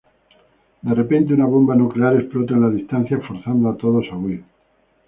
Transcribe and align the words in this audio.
De 0.81 0.95
repente, 0.95 1.31
una 1.35 1.45
bomba 1.45 1.75
nuclear 1.75 2.15
explota 2.15 2.55
en 2.55 2.61
la 2.61 2.69
distancia, 2.69 3.19
forzando 3.19 3.69
a 3.69 3.77
todos 3.77 4.05
a 4.11 4.15
huir. 4.17 4.43